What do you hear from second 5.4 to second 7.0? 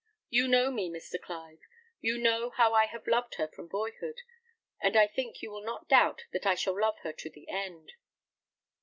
you will not doubt that I shall love